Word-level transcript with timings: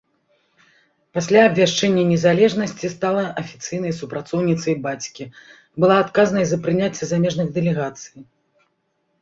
Пасля 1.17 1.41
абвяшчэння 1.49 2.05
незалежнасці 2.13 2.91
стала 2.95 3.23
афіцыйнай 3.41 3.93
супрацоўніцай 3.99 4.75
бацькі, 4.87 5.29
была 5.85 5.95
адказнай 6.05 6.45
за 6.53 6.57
прыняцце 6.65 7.03
замежных 7.13 7.47
дэлегацый. 7.61 8.19